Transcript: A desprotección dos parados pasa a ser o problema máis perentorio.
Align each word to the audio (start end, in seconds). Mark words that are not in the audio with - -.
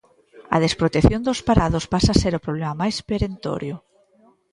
A 0.55 0.57
desprotección 0.65 1.21
dos 1.27 1.39
parados 1.47 1.85
pasa 1.93 2.09
a 2.13 2.19
ser 2.21 2.33
o 2.39 2.43
problema 2.45 2.79
máis 2.81 2.97
perentorio. 3.09 3.75